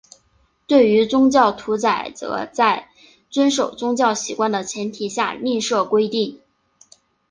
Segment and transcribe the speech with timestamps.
[0.65, 2.89] 对于宗教屠宰则在
[3.29, 6.41] 遵守宗教习惯的前提下另设规定。